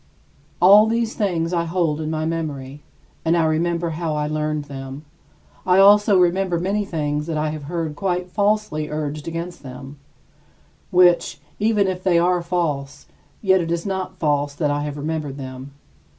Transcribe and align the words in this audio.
All 0.59 0.87
these 0.87 1.13
things 1.13 1.53
I 1.53 1.65
hold 1.65 2.01
in 2.01 2.09
my 2.09 2.25
memory, 2.25 2.81
and 3.23 3.37
I 3.37 3.45
remember 3.45 3.91
how 3.91 4.15
I 4.15 4.25
learned 4.25 4.65
them. 4.65 5.05
I 5.63 5.77
also 5.77 6.17
remember 6.17 6.57
many 6.59 6.85
things 6.85 7.27
that 7.27 7.37
I 7.37 7.49
have 7.51 7.65
heard 7.65 7.95
quite 7.95 8.31
falsely 8.31 8.89
urged 8.89 9.27
against 9.27 9.61
them, 9.61 9.97
which, 10.89 11.39
even 11.59 11.85
if 11.87 12.01
they 12.01 12.17
are 12.17 12.41
false, 12.41 13.05
yet 13.43 13.61
it 13.61 13.71
is 13.71 13.85
not 13.85 14.17
false 14.17 14.55
that 14.55 14.71
I 14.71 14.81
have 14.85 14.97
remembered 14.97 15.37
them. 15.37 15.71